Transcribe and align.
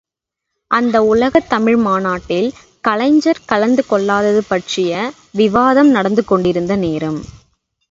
அந்த 0.71 1.03
உலகத் 1.03 1.49
தமிழ் 1.49 1.77
மாநாட்டில் 1.77 2.47
கலைஞர் 2.81 3.45
கலந்து 3.45 3.85
கொள்ளாதது 3.85 4.43
பற்றிய 4.43 4.91
விவாதம் 5.33 5.91
நடந்து 5.91 6.25
கொண்டிருந்த 6.25 6.75
நேரம்! 6.77 7.21